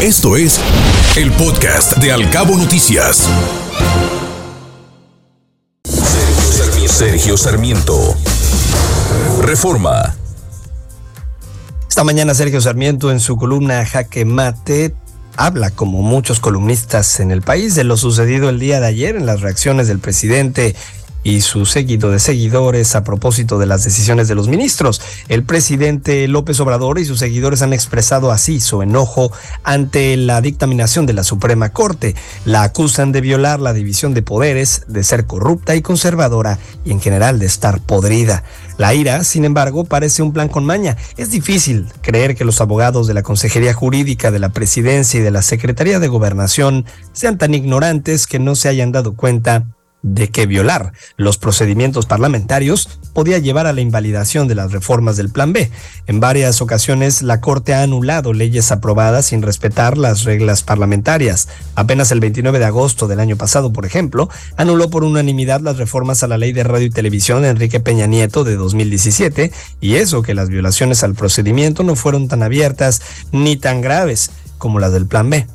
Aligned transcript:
Esto 0.00 0.36
es 0.36 0.60
el 1.16 1.32
podcast 1.32 1.96
de 1.96 2.12
Alcabo 2.12 2.56
Noticias. 2.56 3.28
Sergio 6.86 7.36
Sarmiento. 7.36 8.14
Reforma. 9.42 10.14
Esta 11.88 12.04
mañana 12.04 12.32
Sergio 12.34 12.60
Sarmiento 12.60 13.10
en 13.10 13.18
su 13.18 13.36
columna 13.36 13.84
Jaque 13.84 14.24
Mate 14.24 14.94
habla, 15.36 15.70
como 15.72 16.02
muchos 16.02 16.38
columnistas 16.38 17.18
en 17.18 17.32
el 17.32 17.42
país, 17.42 17.74
de 17.74 17.82
lo 17.82 17.96
sucedido 17.96 18.50
el 18.50 18.60
día 18.60 18.78
de 18.78 18.86
ayer 18.86 19.16
en 19.16 19.26
las 19.26 19.40
reacciones 19.40 19.88
del 19.88 19.98
presidente 19.98 20.76
y 21.22 21.40
su 21.40 21.66
seguido 21.66 22.10
de 22.10 22.18
seguidores 22.18 22.94
a 22.94 23.04
propósito 23.04 23.58
de 23.58 23.66
las 23.66 23.84
decisiones 23.84 24.28
de 24.28 24.34
los 24.34 24.48
ministros. 24.48 25.00
El 25.28 25.44
presidente 25.44 26.26
López 26.28 26.60
Obrador 26.60 26.98
y 26.98 27.04
sus 27.04 27.18
seguidores 27.18 27.62
han 27.62 27.72
expresado 27.72 28.30
así 28.30 28.60
su 28.60 28.82
enojo 28.82 29.32
ante 29.62 30.16
la 30.16 30.40
dictaminación 30.40 31.06
de 31.06 31.12
la 31.12 31.24
Suprema 31.24 31.70
Corte. 31.70 32.14
La 32.44 32.62
acusan 32.62 33.12
de 33.12 33.20
violar 33.20 33.60
la 33.60 33.72
división 33.72 34.14
de 34.14 34.22
poderes, 34.22 34.84
de 34.88 35.04
ser 35.04 35.26
corrupta 35.26 35.74
y 35.76 35.82
conservadora 35.82 36.58
y 36.84 36.92
en 36.92 37.00
general 37.00 37.38
de 37.38 37.46
estar 37.46 37.80
podrida. 37.80 38.44
La 38.78 38.94
ira, 38.94 39.24
sin 39.24 39.44
embargo, 39.44 39.84
parece 39.84 40.22
un 40.22 40.32
plan 40.32 40.48
con 40.48 40.64
maña. 40.64 40.96
Es 41.16 41.30
difícil 41.30 41.88
creer 42.00 42.36
que 42.36 42.44
los 42.44 42.60
abogados 42.60 43.08
de 43.08 43.14
la 43.14 43.22
Consejería 43.22 43.74
Jurídica 43.74 44.30
de 44.30 44.38
la 44.38 44.50
Presidencia 44.50 45.18
y 45.18 45.22
de 45.22 45.32
la 45.32 45.42
Secretaría 45.42 45.98
de 45.98 46.08
Gobernación 46.08 46.84
sean 47.12 47.38
tan 47.38 47.54
ignorantes 47.54 48.26
que 48.26 48.38
no 48.38 48.54
se 48.54 48.68
hayan 48.68 48.92
dado 48.92 49.16
cuenta 49.16 49.66
de 50.02 50.28
que 50.28 50.46
violar 50.46 50.92
los 51.16 51.38
procedimientos 51.38 52.06
parlamentarios 52.06 53.00
podía 53.12 53.38
llevar 53.38 53.66
a 53.66 53.72
la 53.72 53.80
invalidación 53.80 54.46
de 54.46 54.54
las 54.54 54.70
reformas 54.70 55.16
del 55.16 55.30
Plan 55.30 55.52
B. 55.52 55.70
En 56.06 56.20
varias 56.20 56.62
ocasiones 56.62 57.22
la 57.22 57.40
Corte 57.40 57.74
ha 57.74 57.82
anulado 57.82 58.32
leyes 58.32 58.70
aprobadas 58.70 59.26
sin 59.26 59.42
respetar 59.42 59.98
las 59.98 60.24
reglas 60.24 60.62
parlamentarias. 60.62 61.48
Apenas 61.74 62.12
el 62.12 62.20
29 62.20 62.58
de 62.58 62.64
agosto 62.64 63.08
del 63.08 63.20
año 63.20 63.36
pasado, 63.36 63.72
por 63.72 63.86
ejemplo, 63.86 64.28
anuló 64.56 64.88
por 64.88 65.04
unanimidad 65.04 65.60
las 65.60 65.78
reformas 65.78 66.22
a 66.22 66.28
la 66.28 66.38
ley 66.38 66.52
de 66.52 66.64
radio 66.64 66.86
y 66.86 66.90
televisión 66.90 67.42
de 67.42 67.48
Enrique 67.48 67.80
Peña 67.80 68.06
Nieto 68.06 68.44
de 68.44 68.56
2017 68.56 69.52
y 69.80 69.94
eso 69.96 70.22
que 70.22 70.34
las 70.34 70.48
violaciones 70.48 71.02
al 71.02 71.14
procedimiento 71.14 71.82
no 71.82 71.96
fueron 71.96 72.28
tan 72.28 72.42
abiertas 72.42 73.02
ni 73.32 73.56
tan 73.56 73.80
graves 73.80 74.30
como 74.58 74.78
las 74.78 74.92
del 74.92 75.06
Plan 75.06 75.30
B. 75.30 75.46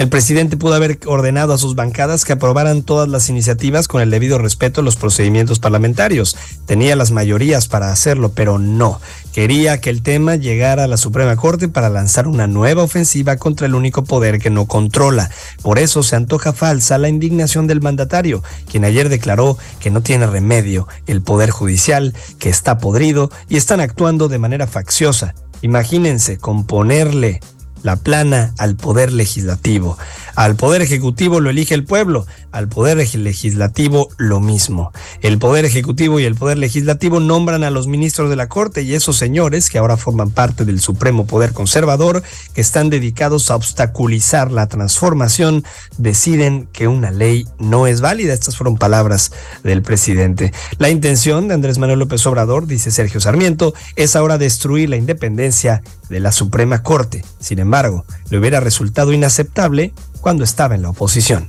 El 0.00 0.08
presidente 0.08 0.56
pudo 0.56 0.72
haber 0.72 0.98
ordenado 1.04 1.52
a 1.52 1.58
sus 1.58 1.74
bancadas 1.74 2.24
que 2.24 2.32
aprobaran 2.32 2.84
todas 2.84 3.06
las 3.06 3.28
iniciativas 3.28 3.86
con 3.86 4.00
el 4.00 4.08
debido 4.08 4.38
respeto 4.38 4.80
a 4.80 4.84
los 4.84 4.96
procedimientos 4.96 5.58
parlamentarios. 5.58 6.38
Tenía 6.64 6.96
las 6.96 7.10
mayorías 7.10 7.68
para 7.68 7.92
hacerlo, 7.92 8.32
pero 8.32 8.58
no. 8.58 8.98
Quería 9.34 9.78
que 9.82 9.90
el 9.90 10.02
tema 10.02 10.36
llegara 10.36 10.84
a 10.84 10.86
la 10.86 10.96
Suprema 10.96 11.36
Corte 11.36 11.68
para 11.68 11.90
lanzar 11.90 12.28
una 12.28 12.46
nueva 12.46 12.82
ofensiva 12.82 13.36
contra 13.36 13.66
el 13.66 13.74
único 13.74 14.02
poder 14.02 14.38
que 14.38 14.48
no 14.48 14.64
controla. 14.64 15.30
Por 15.60 15.78
eso 15.78 16.02
se 16.02 16.16
antoja 16.16 16.54
falsa 16.54 16.96
la 16.96 17.10
indignación 17.10 17.66
del 17.66 17.82
mandatario, 17.82 18.42
quien 18.70 18.86
ayer 18.86 19.10
declaró 19.10 19.58
que 19.80 19.90
no 19.90 20.00
tiene 20.00 20.26
remedio 20.26 20.88
el 21.06 21.20
Poder 21.20 21.50
Judicial, 21.50 22.14
que 22.38 22.48
está 22.48 22.78
podrido 22.78 23.30
y 23.50 23.58
están 23.58 23.80
actuando 23.80 24.28
de 24.28 24.38
manera 24.38 24.66
facciosa. 24.66 25.34
Imagínense 25.60 26.38
componerle 26.38 27.40
la 27.82 27.96
plana 27.96 28.52
al 28.58 28.76
poder 28.76 29.12
legislativo. 29.12 29.96
Al 30.40 30.56
poder 30.56 30.80
ejecutivo 30.80 31.38
lo 31.38 31.50
elige 31.50 31.74
el 31.74 31.84
pueblo, 31.84 32.26
al 32.50 32.66
poder 32.66 32.96
legislativo 32.96 34.08
lo 34.16 34.40
mismo. 34.40 34.90
El 35.20 35.36
poder 35.36 35.66
ejecutivo 35.66 36.18
y 36.18 36.24
el 36.24 36.34
poder 36.34 36.56
legislativo 36.56 37.20
nombran 37.20 37.62
a 37.62 37.68
los 37.68 37.86
ministros 37.86 38.30
de 38.30 38.36
la 38.36 38.48
Corte 38.48 38.80
y 38.80 38.94
esos 38.94 39.18
señores 39.18 39.68
que 39.68 39.76
ahora 39.76 39.98
forman 39.98 40.30
parte 40.30 40.64
del 40.64 40.80
supremo 40.80 41.26
poder 41.26 41.52
conservador, 41.52 42.22
que 42.54 42.62
están 42.62 42.88
dedicados 42.88 43.50
a 43.50 43.56
obstaculizar 43.56 44.50
la 44.50 44.66
transformación, 44.66 45.62
deciden 45.98 46.70
que 46.72 46.88
una 46.88 47.10
ley 47.10 47.46
no 47.58 47.86
es 47.86 48.00
válida. 48.00 48.32
Estas 48.32 48.56
fueron 48.56 48.78
palabras 48.78 49.32
del 49.62 49.82
presidente. 49.82 50.54
La 50.78 50.88
intención 50.88 51.48
de 51.48 51.54
Andrés 51.54 51.76
Manuel 51.76 51.98
López 51.98 52.26
Obrador, 52.26 52.66
dice 52.66 52.90
Sergio 52.90 53.20
Sarmiento, 53.20 53.74
es 53.94 54.16
ahora 54.16 54.38
destruir 54.38 54.88
la 54.88 54.96
independencia 54.96 55.82
de 56.08 56.20
la 56.20 56.32
Suprema 56.32 56.82
Corte. 56.82 57.22
Sin 57.40 57.58
embargo, 57.58 58.06
le 58.30 58.38
hubiera 58.38 58.60
resultado 58.60 59.12
inaceptable 59.12 59.92
cuando 60.20 60.44
estaba 60.44 60.74
en 60.74 60.82
la 60.82 60.90
oposición. 60.90 61.48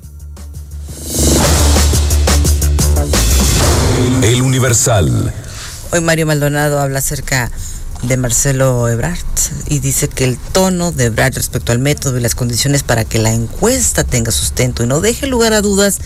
El 4.24 4.42
Universal. 4.42 5.34
Hoy 5.92 6.02
Mario 6.02 6.26
Maldonado 6.26 6.80
habla 6.80 7.00
acerca 7.00 7.52
de 8.04 8.18
Marcelo 8.18 8.88
Ebrard 8.88 9.18
y 9.68 9.80
dice 9.80 10.08
que 10.08 10.24
el 10.24 10.38
tono 10.38 10.92
de 10.92 11.06
Ebrard 11.06 11.36
respecto 11.36 11.72
al 11.72 11.80
método 11.80 12.18
y 12.18 12.22
las 12.22 12.36
condiciones 12.36 12.84
para 12.84 13.06
que 13.06 13.20
la 13.20 13.34
encuesta 13.34 14.04
tenga 14.04 14.32
sustento 14.32 14.84
y 14.84 14.88
no 14.88 15.02
deje 15.02 15.28
lugar 15.28 15.54
a 15.54 15.62
dudas 15.62 16.00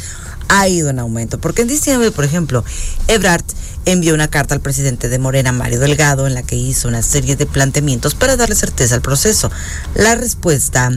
ha 0.48 0.68
ido 0.68 0.90
en 0.90 1.00
aumento. 1.00 1.40
Porque 1.40 1.62
en 1.62 1.68
diciembre, 1.68 2.12
por 2.12 2.26
ejemplo, 2.26 2.64
Ebrard 3.08 3.44
envió 3.86 4.14
una 4.14 4.28
carta 4.28 4.56
al 4.56 4.62
presidente 4.62 5.10
de 5.10 5.20
Morena, 5.20 5.52
Mario 5.52 5.80
Delgado, 5.80 6.28
en 6.28 6.34
la 6.34 6.44
que 6.44 6.56
hizo 6.56 6.88
una 6.88 7.02
serie 7.02 7.36
de 7.36 7.46
planteamientos 7.46 8.16
para 8.16 8.36
darle 8.36 8.56
certeza 8.56 8.96
al 8.96 9.02
proceso. 9.02 9.52
La 9.94 10.16
respuesta 10.16 10.90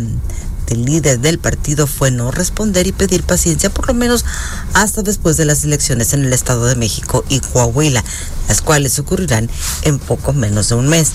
el 0.69 0.85
líder 0.85 1.21
del 1.21 1.39
partido 1.39 1.87
fue 1.87 2.11
no 2.11 2.31
responder 2.31 2.87
y 2.87 2.93
pedir 2.93 3.23
paciencia 3.23 3.71
por 3.71 3.89
lo 3.89 3.95
menos 3.95 4.25
hasta 4.75 5.03
después 5.03 5.37
de 5.37 5.45
las 5.45 5.65
elecciones 5.65 6.13
en 6.13 6.25
el 6.25 6.33
Estado 6.33 6.67
de 6.67 6.77
México 6.77 7.25
y 7.29 7.41
Coahuila, 7.41 8.05
las 8.49 8.63
cuales 8.63 8.99
ocurrirán 8.99 9.51
en 9.83 9.99
poco 9.99 10.33
menos 10.33 10.69
de 10.69 10.75
un 10.75 10.89
mes. 10.89 11.13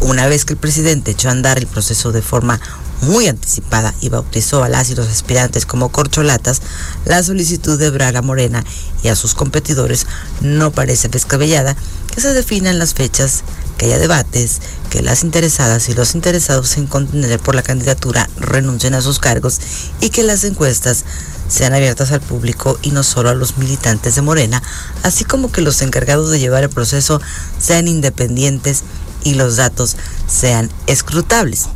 Una 0.00 0.26
vez 0.26 0.44
que 0.44 0.54
el 0.54 0.58
presidente 0.58 1.12
echó 1.12 1.28
a 1.28 1.32
andar 1.32 1.58
el 1.58 1.66
proceso 1.66 2.12
de 2.12 2.22
forma 2.22 2.60
muy 3.02 3.28
anticipada 3.28 3.94
y 4.00 4.08
bautizó 4.08 4.62
a 4.62 4.68
las 4.68 4.90
y 4.90 4.98
aspirantes 4.98 5.66
como 5.66 5.90
corcholatas, 5.90 6.62
la 7.04 7.22
solicitud 7.22 7.78
de 7.78 7.90
Braga 7.90 8.22
Morena 8.22 8.64
y 9.02 9.08
a 9.08 9.16
sus 9.16 9.34
competidores 9.34 10.06
no 10.40 10.72
parece 10.72 11.08
descabellada 11.08 11.76
que 12.16 12.22
se 12.22 12.32
definan 12.32 12.78
las 12.78 12.94
fechas 12.94 13.44
que 13.76 13.84
haya 13.84 13.98
debates, 13.98 14.62
que 14.88 15.02
las 15.02 15.22
interesadas 15.22 15.90
y 15.90 15.94
los 15.94 16.14
interesados 16.14 16.78
en 16.78 16.86
contender 16.86 17.38
por 17.38 17.54
la 17.54 17.62
candidatura 17.62 18.26
renuncien 18.38 18.94
a 18.94 19.02
sus 19.02 19.18
cargos 19.18 19.60
y 20.00 20.08
que 20.08 20.22
las 20.22 20.42
encuestas 20.44 21.04
sean 21.46 21.74
abiertas 21.74 22.12
al 22.12 22.22
público 22.22 22.78
y 22.80 22.92
no 22.92 23.02
solo 23.02 23.28
a 23.28 23.34
los 23.34 23.58
militantes 23.58 24.14
de 24.14 24.22
Morena, 24.22 24.62
así 25.02 25.24
como 25.24 25.52
que 25.52 25.60
los 25.60 25.82
encargados 25.82 26.30
de 26.30 26.38
llevar 26.38 26.64
el 26.64 26.70
proceso 26.70 27.20
sean 27.60 27.86
independientes 27.86 28.82
y 29.22 29.34
los 29.34 29.56
datos 29.56 29.96
sean 30.26 30.70
escrutables. 30.86 31.66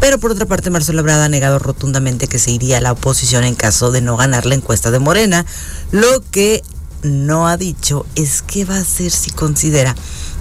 Pero 0.00 0.18
por 0.18 0.32
otra 0.32 0.46
parte, 0.46 0.70
Marcelo 0.70 0.98
Ebrard 0.98 1.20
ha 1.20 1.28
negado 1.28 1.60
rotundamente 1.60 2.26
que 2.26 2.40
se 2.40 2.50
iría 2.50 2.78
a 2.78 2.80
la 2.80 2.90
oposición 2.90 3.44
en 3.44 3.54
caso 3.54 3.92
de 3.92 4.00
no 4.00 4.16
ganar 4.16 4.46
la 4.46 4.56
encuesta 4.56 4.90
de 4.90 4.98
Morena. 4.98 5.46
Lo 5.92 6.22
que 6.32 6.64
no 7.02 7.48
ha 7.48 7.56
dicho 7.56 8.06
es 8.14 8.42
qué 8.42 8.64
va 8.64 8.76
a 8.76 8.80
hacer 8.80 9.10
si 9.10 9.30
considera 9.30 9.94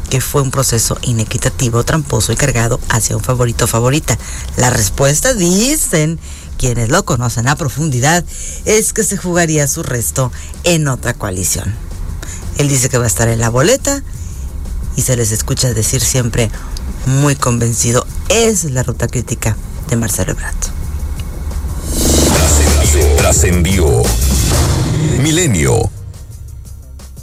que 0.09 0.21
fue 0.21 0.41
un 0.41 0.51
proceso 0.51 0.97
inequitativo, 1.03 1.83
tramposo 1.83 2.31
y 2.31 2.35
cargado 2.35 2.79
hacia 2.89 3.15
un 3.15 3.23
favorito 3.23 3.67
favorita. 3.67 4.17
La 4.57 4.69
respuesta, 4.69 5.33
dicen 5.33 6.19
quienes 6.57 6.89
lo 6.89 7.05
conocen 7.05 7.47
a 7.47 7.55
profundidad, 7.55 8.25
es 8.65 8.91
que 8.91 9.03
se 9.03 9.17
jugaría 9.17 9.67
su 9.67 9.83
resto 9.83 10.31
en 10.63 10.87
otra 10.87 11.13
coalición. 11.13 11.73
Él 12.57 12.67
dice 12.67 12.89
que 12.89 12.97
va 12.97 13.05
a 13.05 13.07
estar 13.07 13.29
en 13.29 13.39
la 13.39 13.49
boleta 13.49 14.03
y 14.95 15.01
se 15.01 15.15
les 15.15 15.31
escucha 15.31 15.73
decir 15.73 16.01
siempre 16.01 16.49
muy 17.05 17.35
convencido. 17.35 18.05
Es 18.29 18.65
la 18.65 18.83
ruta 18.83 19.07
crítica 19.07 19.55
de 19.89 19.95
Marcelo 19.95 20.31
Ebrard. 20.31 20.55
Trascendió. 23.17 24.03
Milenio 25.19 25.98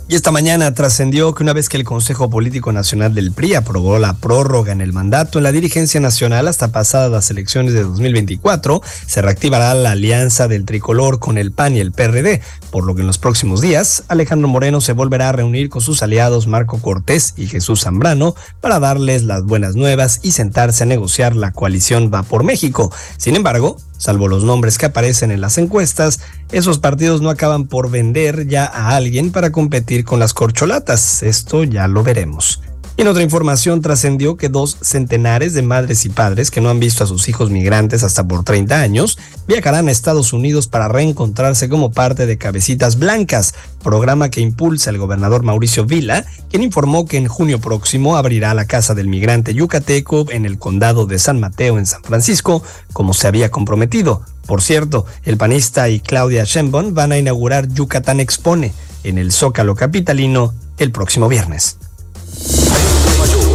y 0.09 0.15
esta 0.15 0.31
mañana 0.31 0.73
trascendió 0.73 1.35
que 1.35 1.43
una 1.43 1.53
vez 1.53 1.69
que 1.69 1.77
el 1.77 1.83
Consejo 1.83 2.31
Político 2.31 2.73
Nacional 2.73 3.13
del 3.13 3.33
PRI 3.33 3.55
aprobó 3.55 3.99
la 3.99 4.13
prórroga 4.13 4.71
en 4.71 4.81
el 4.81 4.93
mandato 4.93 5.39
en 5.39 5.43
la 5.43 5.51
dirigencia 5.51 5.99
nacional 5.99 6.47
hasta 6.47 6.69
pasadas 6.69 7.11
las 7.11 7.29
elecciones 7.33 7.73
de 7.73 7.83
2024, 7.83 8.83
se 9.07 9.21
reactivará 9.21 9.75
la 9.75 9.91
alianza 9.91 10.47
del 10.47 10.65
tricolor 10.65 11.19
con 11.19 11.39
el 11.39 11.51
PAN 11.51 11.77
y 11.77 11.81
el 11.81 11.91
PRD, 11.91 12.41
por 12.71 12.85
lo 12.85 12.95
que 12.95 13.01
en 13.01 13.09
los 13.09 13.19
próximos 13.19 13.61
días 13.61 14.05
Alejandro 14.07 14.47
Moreno 14.47 14.81
se 14.81 14.93
volverá 14.93 15.31
a 15.31 15.33
reunir 15.33 15.71
con 15.71 15.83
sus 15.83 16.05
aliados 16.05 16.47
Marco 16.47 16.79
Cortés 16.81 17.35
y 17.37 17.49
Jesús 17.49 17.83
Zambrano 17.83 18.37
para 18.61 18.79
darles 18.79 19.25
las 19.25 19.43
buenas 19.43 19.75
nuevas 19.75 20.21
y 20.23 20.31
sentarse 20.31 20.85
a 20.85 20.87
negociar 20.87 21.35
la 21.35 21.53
coalición 21.53 22.13
Va 22.15 22.23
por 22.23 22.45
México. 22.45 22.93
Sin 23.17 23.35
embargo, 23.35 23.77
Salvo 23.99 24.29
los 24.29 24.45
nombres 24.45 24.79
que 24.79 24.87
aparecen 24.87 25.31
en 25.31 25.41
las 25.41 25.59
encuestas, 25.59 26.21
esos 26.53 26.79
partidos 26.79 27.23
no 27.23 27.31
acaban 27.31 27.67
por 27.67 27.91
vender 27.91 28.47
ya 28.47 28.65
a 28.67 28.97
alguien 28.97 29.33
para 29.33 29.53
competir 29.53 30.05
con 30.05 30.21
las 30.21 30.35
corcholatas. 30.35 31.23
Esto 31.23 31.65
ya 31.65 31.89
lo 31.89 32.03
veremos. 32.03 32.61
En 32.99 33.09
otra 33.09 33.23
información 33.23 33.83
trascendió 33.83 34.39
que 34.39 34.49
dos 34.49 34.79
centenares 34.81 35.53
de 35.53 35.61
madres 35.61 36.07
y 36.07 36.09
padres 36.09 36.51
que 36.51 36.63
no 36.63 36.71
han 36.71 36.81
visto 36.81 37.05
a 37.05 37.07
sus 37.07 37.29
hijos 37.29 37.51
migrantes 37.51 38.03
hasta 38.03 38.27
por 38.27 38.43
30 38.43 38.81
años 38.81 39.19
viajarán 39.47 39.89
a 39.89 39.91
Estados 39.91 40.33
Unidos 40.33 40.67
para 40.67 40.89
reencontrarse 40.89 41.69
como 41.69 41.93
parte 41.93 42.25
de 42.25 42.39
Cabecitas 42.39 42.99
Blancas, 42.99 43.55
programa 43.83 44.31
que 44.31 44.41
impulsa 44.41 44.89
el 44.89 44.97
gobernador 44.97 45.43
Mauricio 45.43 45.85
Vila, 45.85 46.25
quien 46.49 46.63
informó 46.63 47.05
que 47.05 47.19
en 47.19 47.29
junio 47.29 47.61
próximo 47.61 48.17
abrirá 48.17 48.55
la 48.55 48.65
Casa 48.65 48.95
del 48.95 49.09
Migrante 49.09 49.53
Yucateco 49.53 50.31
en 50.31 50.47
el 50.47 50.59
condado 50.59 51.05
de 51.05 51.19
San 51.19 51.39
Mateo 51.39 51.79
en 51.79 51.85
San 51.85 52.03
Francisco, 52.03 52.63
como 52.95 53.13
se 53.13 53.29
había 53.29 53.51
comprometido. 53.51 54.23
Por 54.47 54.63
cierto, 54.63 55.05
el 55.25 55.37
panista 55.37 55.91
y 55.91 56.01
Claudia 56.01 56.45
Sheinbaum 56.45 56.95
van 56.95 57.13
a 57.13 57.19
inaugurar 57.19 57.69
Yucatán 57.69 58.21
Expone 58.21 58.73
en 59.05 59.19
el 59.19 59.33
Zócalo 59.33 59.75
capitalino 59.75 60.55
el 60.79 60.93
próximo 60.93 61.29
viernes. 61.29 61.77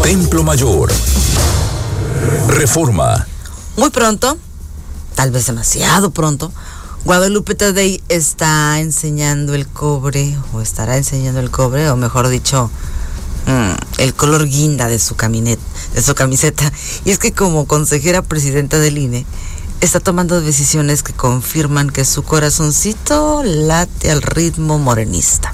Templo 0.03 0.43
Mayor. 0.43 0.91
Reforma. 2.47 3.27
Muy 3.77 3.91
pronto, 3.91 4.37
tal 5.15 5.31
vez 5.31 5.45
demasiado 5.45 6.09
pronto, 6.11 6.51
Guadalupe 7.05 7.53
Tadei 7.53 8.01
está 8.09 8.79
enseñando 8.79 9.53
el 9.53 9.67
cobre, 9.67 10.35
o 10.53 10.61
estará 10.61 10.97
enseñando 10.97 11.39
el 11.39 11.51
cobre, 11.51 11.89
o 11.89 11.95
mejor 11.97 12.29
dicho, 12.29 12.71
mm, 13.45 14.01
el 14.01 14.13
color 14.15 14.47
guinda 14.47 14.87
de 14.87 14.97
su, 14.97 15.15
de 15.15 16.01
su 16.01 16.15
camiseta. 16.15 16.71
Y 17.05 17.11
es 17.11 17.19
que 17.19 17.31
como 17.31 17.67
consejera 17.67 18.23
presidenta 18.23 18.79
del 18.79 18.97
INE, 18.97 19.25
está 19.81 19.99
tomando 19.99 20.41
decisiones 20.41 21.03
que 21.03 21.13
confirman 21.13 21.89
que 21.89 22.05
su 22.05 22.23
corazoncito 22.23 23.43
late 23.43 24.11
al 24.11 24.21
ritmo 24.23 24.79
morenista. 24.79 25.53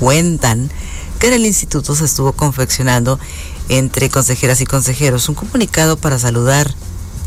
Cuentan 0.00 0.70
que 1.18 1.28
en 1.28 1.34
el 1.34 1.46
instituto 1.46 1.96
se 1.96 2.04
estuvo 2.04 2.32
confeccionando 2.32 3.18
entre 3.68 4.10
consejeras 4.10 4.60
y 4.60 4.66
consejeros 4.66 5.28
un 5.28 5.34
comunicado 5.34 5.96
para 5.96 6.18
saludar, 6.18 6.74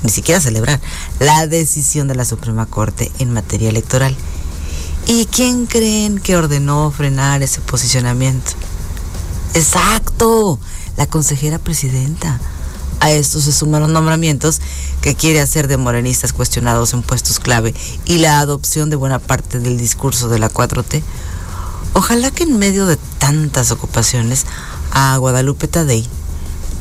ni 0.04 0.10
siquiera 0.10 0.42
celebrar, 0.42 0.80
la 1.20 1.48
decisión 1.48 2.08
de 2.08 2.16
la 2.16 2.26
Suprema 2.26 2.66
Corte 2.66 3.12
en 3.20 3.32
materia 3.32 3.70
electoral. 3.70 4.16
¿Y 5.08 5.26
quién 5.26 5.66
creen 5.66 6.20
que 6.20 6.38
ordenó 6.38 6.92
frenar 6.92 7.42
ese 7.44 7.62
posicionamiento? 7.62 8.52
Exacto, 9.54 10.60
la 10.98 11.08
consejera 11.08 11.60
presidenta. 11.60 12.40
A 13.00 13.12
esto 13.12 13.42
se 13.42 13.52
suman 13.52 13.82
los 13.82 13.90
nombramientos 13.90 14.62
que 15.02 15.16
quiere 15.16 15.42
hacer 15.42 15.68
de 15.68 15.78
morenistas 15.78 16.34
cuestionados 16.34 16.94
en 16.94 17.02
puestos 17.02 17.40
clave 17.40 17.74
y 18.06 18.20
la 18.20 18.40
adopción 18.40 18.92
de 18.92 18.96
buena 18.96 19.18
parte 19.18 19.60
del 19.60 19.78
discurso 19.78 20.30
de 20.30 20.38
la 20.38 20.52
4T 20.52 21.02
Ojalá 21.94 22.32
que 22.32 22.44
en 22.44 22.58
medio 22.58 22.86
de 22.86 22.98
tantas 23.20 23.72
ocupaciones 23.72 24.46
a 24.92 25.18
Guadalupe 25.18 25.68
Tadei 25.68 26.08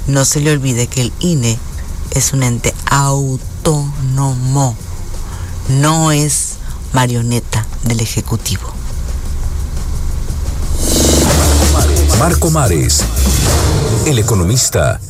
no 0.07 0.25
se 0.25 0.41
le 0.41 0.53
olvide 0.53 0.87
que 0.87 1.03
el 1.03 1.13
INE 1.21 1.59
es 2.13 2.33
un 2.33 2.43
ente 2.43 2.75
autónomo, 2.87 4.77
no 5.69 6.13
es 6.13 6.57
marioneta 6.93 7.67
del 7.85 8.01
Ejecutivo. 8.01 8.73
Marco 12.19 12.51
Mares, 12.51 13.05
el 14.07 14.19
economista 14.19 15.01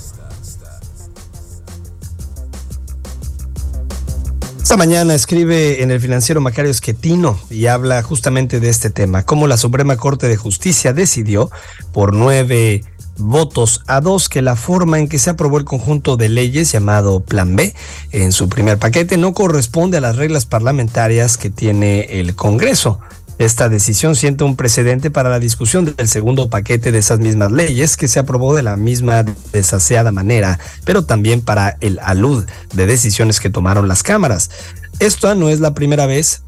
Esta 4.70 4.78
mañana 4.78 5.16
escribe 5.16 5.82
en 5.82 5.90
el 5.90 6.00
financiero 6.00 6.40
Macario 6.40 6.70
Esquetino 6.70 7.36
y 7.50 7.66
habla 7.66 8.00
justamente 8.04 8.60
de 8.60 8.68
este 8.68 8.88
tema, 8.88 9.24
cómo 9.24 9.48
la 9.48 9.56
Suprema 9.56 9.96
Corte 9.96 10.28
de 10.28 10.36
Justicia 10.36 10.92
decidió 10.92 11.50
por 11.92 12.14
nueve 12.14 12.84
votos 13.20 13.82
a 13.86 14.00
dos 14.00 14.28
que 14.28 14.42
la 14.42 14.56
forma 14.56 14.98
en 14.98 15.08
que 15.08 15.18
se 15.18 15.30
aprobó 15.30 15.58
el 15.58 15.64
conjunto 15.64 16.16
de 16.16 16.28
leyes 16.28 16.72
llamado 16.72 17.20
Plan 17.20 17.54
B 17.56 17.74
en 18.12 18.32
su 18.32 18.48
primer 18.48 18.78
paquete 18.78 19.16
no 19.16 19.32
corresponde 19.32 19.98
a 19.98 20.00
las 20.00 20.16
reglas 20.16 20.46
parlamentarias 20.46 21.36
que 21.36 21.50
tiene 21.50 22.20
el 22.20 22.34
Congreso. 22.34 23.00
Esta 23.38 23.70
decisión 23.70 24.16
siente 24.16 24.44
un 24.44 24.54
precedente 24.54 25.10
para 25.10 25.30
la 25.30 25.38
discusión 25.38 25.94
del 25.96 26.08
segundo 26.08 26.50
paquete 26.50 26.92
de 26.92 26.98
esas 26.98 27.20
mismas 27.20 27.50
leyes 27.50 27.96
que 27.96 28.06
se 28.06 28.18
aprobó 28.18 28.54
de 28.54 28.62
la 28.62 28.76
misma 28.76 29.24
desaseada 29.52 30.12
manera, 30.12 30.58
pero 30.84 31.06
también 31.06 31.40
para 31.40 31.78
el 31.80 31.98
alud 32.02 32.44
de 32.74 32.86
decisiones 32.86 33.40
que 33.40 33.48
tomaron 33.48 33.88
las 33.88 34.02
cámaras. 34.02 34.50
Esta 34.98 35.34
no 35.34 35.48
es 35.48 35.60
la 35.60 35.72
primera 35.72 36.04
vez 36.04 36.42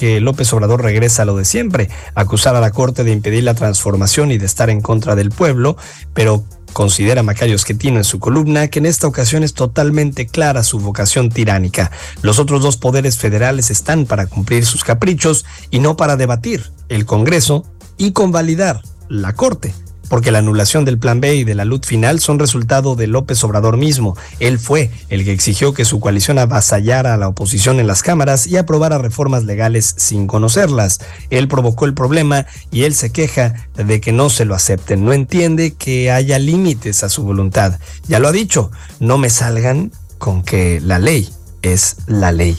que 0.00 0.18
López 0.18 0.50
Obrador 0.54 0.82
regresa 0.82 1.24
a 1.24 1.24
lo 1.26 1.36
de 1.36 1.44
siempre, 1.44 1.90
acusar 2.14 2.56
a 2.56 2.60
la 2.62 2.70
Corte 2.70 3.04
de 3.04 3.12
impedir 3.12 3.44
la 3.44 3.52
transformación 3.52 4.32
y 4.32 4.38
de 4.38 4.46
estar 4.46 4.70
en 4.70 4.80
contra 4.80 5.14
del 5.14 5.28
pueblo, 5.28 5.76
pero 6.14 6.42
Considera 6.72 7.22
Macayo 7.22 7.54
Esquetino 7.54 7.98
en 7.98 8.04
su 8.04 8.18
columna 8.18 8.68
que 8.68 8.78
en 8.78 8.86
esta 8.86 9.06
ocasión 9.06 9.42
es 9.42 9.52
totalmente 9.52 10.26
clara 10.26 10.62
su 10.62 10.78
vocación 10.78 11.28
tiránica. 11.28 11.90
Los 12.22 12.38
otros 12.38 12.62
dos 12.62 12.78
poderes 12.78 13.18
federales 13.18 13.70
están 13.70 14.06
para 14.06 14.26
cumplir 14.26 14.64
sus 14.64 14.84
caprichos 14.84 15.44
y 15.70 15.80
no 15.80 15.96
para 15.96 16.16
debatir 16.16 16.72
el 16.88 17.04
Congreso 17.04 17.66
y 17.98 18.12
convalidar 18.12 18.80
la 19.08 19.34
Corte 19.34 19.74
porque 20.10 20.32
la 20.32 20.40
anulación 20.40 20.84
del 20.84 20.98
Plan 20.98 21.20
B 21.20 21.36
y 21.36 21.44
de 21.44 21.54
la 21.54 21.64
luz 21.64 21.86
final 21.86 22.18
son 22.18 22.40
resultado 22.40 22.96
de 22.96 23.06
López 23.06 23.42
Obrador 23.44 23.76
mismo. 23.76 24.16
Él 24.40 24.58
fue 24.58 24.90
el 25.08 25.24
que 25.24 25.32
exigió 25.32 25.72
que 25.72 25.84
su 25.84 26.00
coalición 26.00 26.38
avasallara 26.38 27.14
a 27.14 27.16
la 27.16 27.28
oposición 27.28 27.78
en 27.78 27.86
las 27.86 28.02
cámaras 28.02 28.48
y 28.48 28.56
aprobara 28.56 28.98
reformas 28.98 29.44
legales 29.44 29.94
sin 29.96 30.26
conocerlas. 30.26 31.00
Él 31.30 31.46
provocó 31.46 31.86
el 31.86 31.94
problema 31.94 32.44
y 32.72 32.82
él 32.82 32.94
se 32.94 33.12
queja 33.12 33.54
de 33.76 34.00
que 34.00 34.10
no 34.10 34.30
se 34.30 34.44
lo 34.44 34.56
acepten. 34.56 35.04
No 35.04 35.12
entiende 35.12 35.74
que 35.74 36.10
haya 36.10 36.40
límites 36.40 37.04
a 37.04 37.08
su 37.08 37.22
voluntad. 37.22 37.78
Ya 38.08 38.18
lo 38.18 38.26
ha 38.26 38.32
dicho, 38.32 38.72
no 38.98 39.16
me 39.16 39.30
salgan 39.30 39.92
con 40.18 40.42
que 40.42 40.80
la 40.80 40.98
ley 40.98 41.28
es 41.62 41.98
la 42.08 42.32
ley. 42.32 42.58